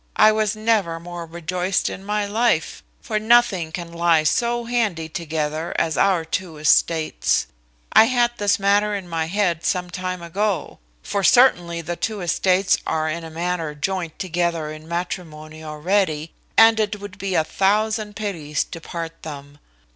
[0.15, 5.75] I was never more rejoiced in my life; for nothing can lie so handy together
[5.77, 7.45] as our two estates.
[7.93, 12.79] I had this matter in my head some time ago: for certainly the two estates
[12.87, 18.15] are in a manner joined together in matrimony already, and it would be a thousand
[18.15, 19.59] pities to part them.